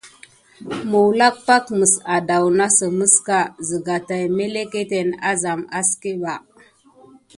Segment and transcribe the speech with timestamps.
[0.89, 6.35] Məwlak pak mes addawnasəmeska, zəga taï mélékéténe azam aské mɓa.